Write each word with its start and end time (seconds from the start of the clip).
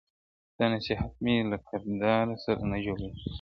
ستا 0.53 0.65
نصیحت 0.75 1.11
مي 1.23 1.35
له 1.51 1.57
کرداره 1.67 2.35
سره 2.45 2.61
نه 2.71 2.77
جوړیږي.. 2.85 3.27